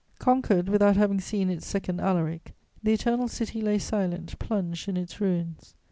Conquered 0.17 0.67
without 0.67 0.95
having 0.97 1.21
seen 1.21 1.51
its 1.51 1.67
second 1.67 1.99
Alaric, 2.01 2.53
the 2.81 2.91
Eternal 2.91 3.27
City 3.27 3.61
lay 3.61 3.77
silent, 3.77 4.39
plunged 4.39 4.89
in 4.89 4.97
its 4.97 5.21
ruins. 5.21 5.75